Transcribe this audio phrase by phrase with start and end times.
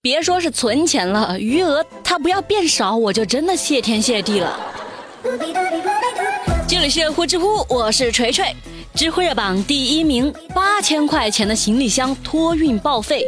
[0.00, 4.56] 别说是存钱了，余额它不要变少，我就真的谢天谢地了。
[6.68, 8.54] 这里是呼知乎，我是锤锤。
[8.94, 13.24] 知乎热榜第一名，八千块钱的行李箱托运报废。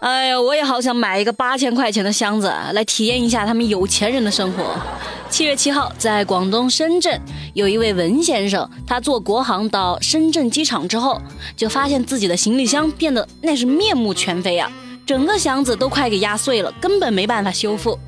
[0.00, 4.76] 哎呀，我也好想买一个八千块钱的箱子，来体验一下他们有钱人的生活。
[5.28, 7.20] 七月七号，在广东深圳，
[7.52, 11.20] 有一位文先生，他坐国航到深圳机场之后，
[11.56, 14.70] 就发现自己的行李箱变得那是面目全非啊，
[15.10, 17.98] 整个箱子都快给压碎了，根本没办法修复。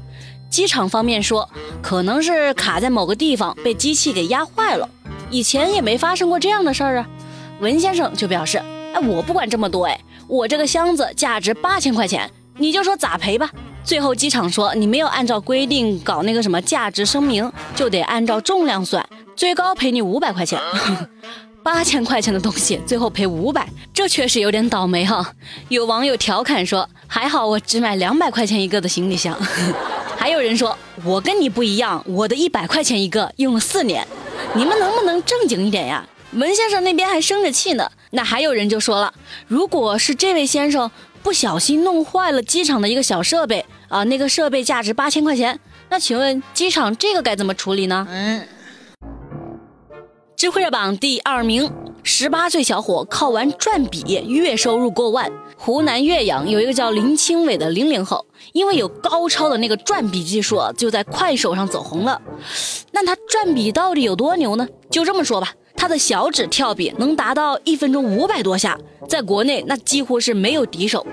[0.49, 1.51] 机场方面说，
[1.83, 4.89] 可能是卡在某个地方被机器给压坏了，
[5.29, 7.09] 以前也没发生过这样的事儿啊。
[7.59, 8.59] 文先生就表示，
[8.95, 9.99] 哎，我不管这么多，哎。
[10.29, 13.51] 我这个箱子价值八千块钱，你就说咋赔吧。
[13.83, 20.57] 最后机场说你没有按照规定搞那个什么价值声明，就得按照重量算，最高赔你五百块钱。
[21.63, 25.33] 八千块钱的东西，最后赔五百，这确实有点倒霉哈。
[25.69, 29.39] 有网友调侃说，还好我只买两百块钱一个的行李箱。
[30.19, 34.07] 还有人说我跟你不一样，我的一百块钱一个，用了四年。
[34.55, 36.05] 你们能不能正经一点呀？
[36.33, 37.91] 文先生那边还生着气呢。
[38.11, 39.13] 那还有人就说了，
[39.47, 40.91] 如果是这位先生
[41.23, 48.07] 不小心弄坏了机场的一个小设备啊，那个设备价值八千块钱，那请问机场这个该怎么处理呢？
[48.11, 48.47] 嗯。
[50.43, 51.71] 知乎热榜第二名，
[52.03, 55.31] 十八岁小伙靠玩转笔月收入过万。
[55.57, 62.21] 湖南岳阳有一个叫林清伟的零零后，因为有高超的那个转笔技术，就在快手上走红了。
[62.91, 64.67] 那他转笔到底有多牛呢？
[64.91, 65.55] 就这么说吧。
[65.77, 68.77] 他的小指跳笔能达到一分钟五百多下，
[69.09, 71.07] 在国内那几乎是没有敌手。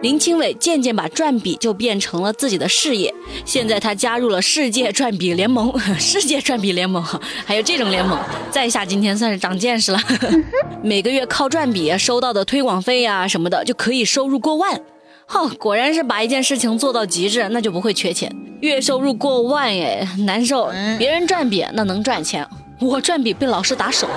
[0.00, 3.12] 林清伟渐渐把转笔就变成了自己的事业，
[3.44, 7.02] 现在他加入了世界转笔联盟， 世界转笔联盟
[7.44, 8.18] 还有这种联盟，
[8.50, 9.98] 在下今天算是长见识了。
[10.82, 14.80] 每个月靠转笔收到的推广费呀什么的，就可以收入过万。
[15.26, 18.34] 哈，果然是把一件事情做到极致，那就不会缺钱。
[18.60, 20.72] 月收入过万耶，难受。
[20.98, 22.46] 别人转笔那能赚钱。
[22.80, 24.08] 我转笔被老师打手，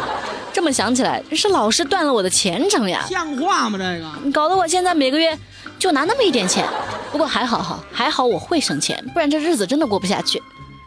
[0.53, 3.03] 这么想起来，是老师断了我的前程呀！
[3.09, 3.77] 像话吗？
[3.77, 5.35] 这个搞得我现在每个月
[5.81, 6.63] 就拿那么一点钱。
[7.11, 10.39] 不过还好哈，还好我会省钱，不然这日子真的过不下去。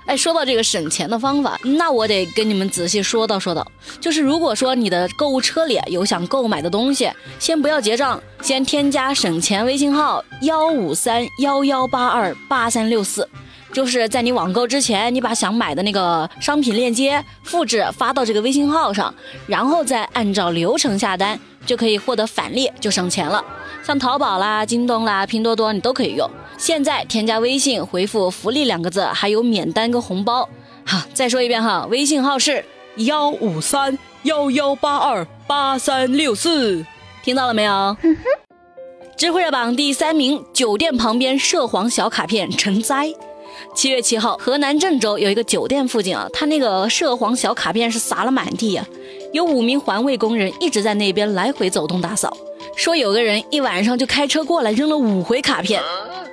[0.07, 3.67] 哎，说到这个省钱的方法，那我得跟你们仔细说道说道。
[4.01, 7.11] 就是如果说你的购物车里有想购买的东西，
[7.41, 13.29] 先不要结账，先添加省钱微信号幺五三幺幺八二八三六四。
[13.75, 19.13] 就是在你网购之前，你把想买的那个商品链接复制发到这个微信号上，
[19.49, 23.45] 然后再按照流程下单，就可以获得返利，就省钱了。
[23.83, 26.31] 像淘宝啦、京东啦、拼多多你都可以用。
[26.57, 30.49] 现在添加微信回复“福利”两个字，还有免单跟红包。
[30.87, 32.65] 好，再说一遍哈，微信号是
[32.99, 36.87] 幺五三幺幺八二八三六四，
[37.25, 37.97] 听到了没有？
[39.17, 43.13] 知乎热榜第三名，酒店旁边涉黄小卡片成灾。
[43.75, 48.87] 七月七号，河南郑州有一个酒店附近啊，他那个涉黄小卡片是撒了满地呀，
[49.33, 52.37] 有五名环卫工人一直在那边来回走动打扫。
[52.77, 55.81] 说有个人一晚上就开车过来扔了五回卡片，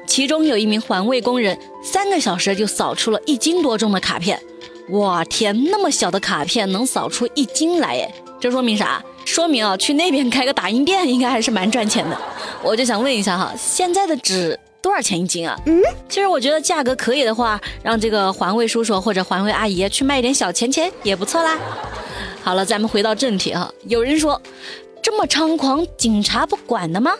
[0.08, 4.40] 其中有一名环卫工人三个小时就扫出了一斤多重的卡片。
[4.90, 8.12] 哇天，那么小的卡片能扫出一斤来耶？
[8.40, 9.04] 这说明啥？
[9.24, 12.18] 说明啊，去那边开个打印店应该还是蛮赚钱的。
[12.64, 14.60] 我就想问一下哈，现在的纸。
[14.82, 15.58] 多少钱一斤啊？
[15.66, 21.58] 嗯，其实我觉得价格可以的话，让这个环卫叔叔或者环卫阿姨去卖一点小钱钱也不错啦。
[22.44, 23.72] 好了，咱们回到正题哈。
[23.88, 24.42] 有人说，
[25.02, 27.12] 这么猖狂，警察不管的吗？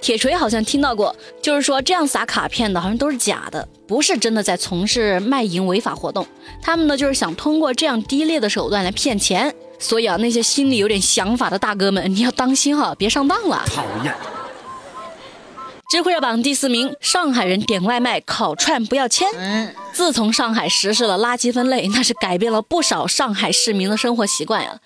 [0.00, 6.26] 铁锤好像听到过，就是说这样撒卡片的好像都是假的，不是真的在从事卖淫违法活动。
[6.62, 9.54] 他们呢就是想通过这样低劣的手段来骗钱。
[9.78, 13.62] 所以啊，那些心里有点想法的大哥们，你要当心哈，别上当了。
[13.66, 14.14] 讨厌。
[15.90, 19.26] 知乎热榜第四名，上海人点外卖烤串不要签。
[19.92, 24.78] 自从上海实施了垃圾分类，那是改变了不少上海市民的生活习惯呀。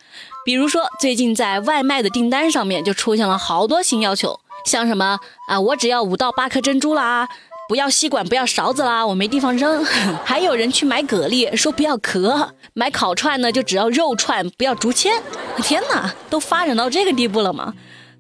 [0.47, 7.28] 比如说，最近在外卖的订单上面就出现了好多新要求，像什么啊，我只要五到八颗珍珠啦，
[7.69, 9.84] 不要吸管，不要勺子啦，我没地方扔。
[10.24, 15.22] 还有人去买蛤蜊，说不要壳；买烤串呢，就只要肉串，不要竹签。
[15.59, 17.74] 天哪，都发展到这个地步了吗？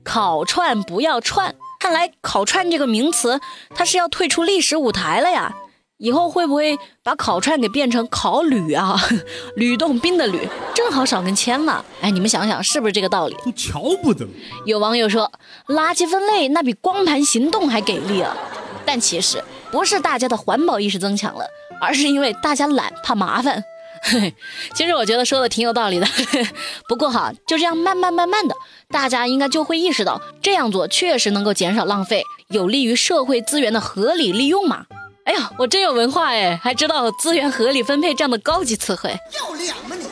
[0.04, 1.54] 烤串不要串。
[1.78, 3.40] 看来“烤串”这个名词，
[3.74, 5.54] 它是要退出历史舞台了呀！
[5.98, 9.00] 以后会不会把烤串给变成烤铝啊？
[9.56, 11.84] 吕洞宾的吕，正好少根签嘛。
[12.00, 13.36] 哎，你们想想，是不是这个道理？
[13.44, 14.26] 都瞧不得。
[14.66, 15.30] 有网友说，
[15.68, 18.36] 垃圾分类那比光盘行动还给力啊！
[18.84, 21.46] 但其实不是大家的环保意识增强了，
[21.80, 23.62] 而是因为大家懒，怕麻烦。
[24.74, 26.06] 其实我觉得说的挺有道理的，
[26.88, 28.54] 不过哈，就这样慢慢慢慢的，
[28.88, 34.86] 大家应该就会意识到这样做确实能够减少浪费，有利于社会资源的合理利用嘛。
[35.24, 39.16] 哎呀，我真有文化哎，还知道资源合理分配这样的高级词汇。
[39.38, 40.04] 要脸吗你？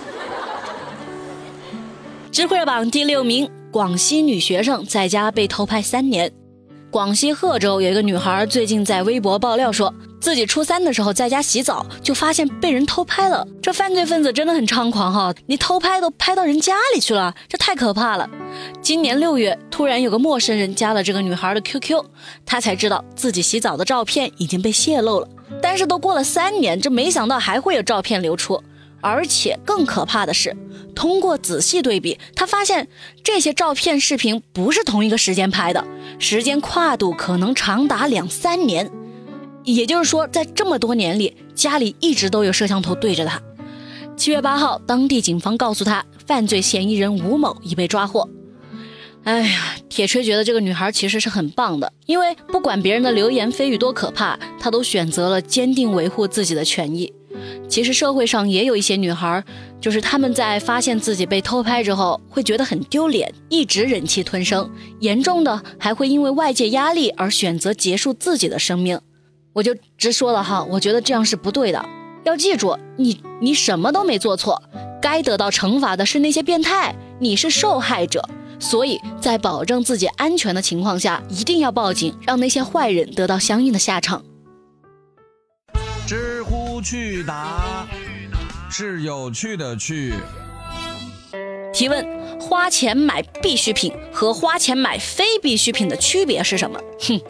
[2.32, 6.32] 智慧榜第六名，广西女学生在家被偷拍三年。
[6.90, 13.44] 广西贺州有一个女孩，最近在微博爆料，说自己初三的时候在家洗澡，就发现被人偷拍了。
[13.60, 15.34] 这犯罪分子真的很猖狂哈！
[15.46, 18.30] 你偷拍都拍到人家里去了，这太可怕了。
[18.80, 22.04] 今年六月，突然有个陌生人加了这个女孩的 QQ，
[22.46, 25.28] 她才知道自己洗澡的照片已经被泄露了。
[25.60, 28.62] 但是都过了三年，这没想到还会有照片流出。
[29.00, 30.56] 而且更可怕的是，
[30.94, 32.86] 通过仔细对比，他发现
[33.24, 35.84] 这些照片、视频不是同一个时间拍的，
[36.20, 38.88] 时间跨度可能长达两三年。
[39.64, 43.40] 也就是说，在这么多年里，家里一直都有摄像头对着他。
[44.16, 48.28] 七月八号，当地警方告诉他，犯罪嫌疑人吴某已被抓获。
[49.24, 57.12] 哎呀，铁锤觉得这个女孩其实是很棒的，因为不管别人的流言蜚语多可怕，她都选择了坚定维护自己的权益。
[57.68, 59.42] 其实社会上也有一些女孩，
[59.80, 64.68] 就是她们在发现自己被偷拍之后，会觉得很丢脸，一直忍气吞声，
[65.00, 69.00] 严重的还会因为外界压力而选择结束自己的生命。
[69.52, 71.84] 我就直说了哈，我觉得这样是不对的。
[72.24, 74.62] 要记住，你你什么都没做错，
[75.00, 78.28] 该得到惩罚的是那些变态，你是受害者。
[78.58, 84.22] 所以在保证自己安全的情况下，一定要报警，让那些坏人得到相应的下场。
[86.06, 87.86] 知乎趣答
[88.70, 90.14] 是有趣的趣。
[91.72, 92.06] 提问：
[92.38, 96.78] 花钱买必需品和花钱买非必需品的区别是什么？
[97.00, 97.20] 哼，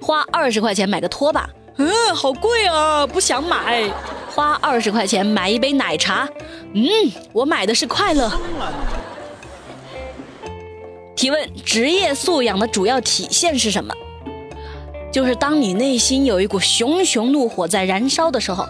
[0.00, 3.90] 花二十块钱买个拖把，嗯，好贵啊，不想买。
[4.30, 6.28] 花二十块钱买一杯奶茶，
[6.74, 6.84] 嗯，
[7.32, 8.30] 我买的是快乐。
[11.14, 13.94] 提问：职业素养的主要体现是什么？
[15.10, 18.66] 就是当你内心有一股熊熊怒火在燃烧的时候，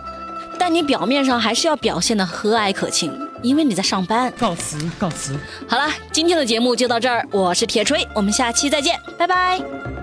[0.56, 3.12] 但你表面上还是要表现的和蔼可亲，
[3.42, 4.32] 因为你在上班。
[4.38, 5.36] 告辞，告辞。
[5.66, 9.95] 好了，今天的节目就到这儿，我是铁锤，我们下期再见，拜拜。